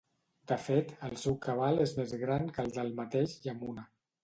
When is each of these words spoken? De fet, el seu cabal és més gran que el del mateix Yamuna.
De 0.51 0.55
fet, 0.61 0.93
el 1.07 1.13
seu 1.25 1.35
cabal 1.43 1.83
és 1.85 1.95
més 1.99 2.15
gran 2.23 2.51
que 2.57 2.65
el 2.67 2.75
del 2.81 2.93
mateix 3.03 3.39
Yamuna. 3.47 3.89